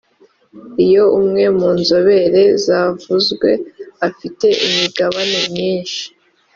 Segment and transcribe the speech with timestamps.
[0.85, 3.49] iyo umwe mu nzobere zavuzwe
[4.07, 6.01] afite imigabane myinshi